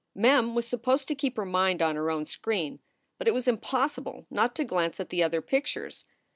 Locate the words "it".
3.27-3.35